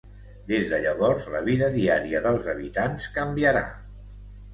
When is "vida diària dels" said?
1.49-2.47